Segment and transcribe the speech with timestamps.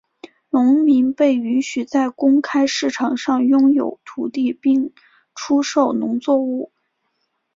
[0.49, 4.91] 农民被允许在公开市场上拥有土地并
[5.35, 6.71] 出售农作物。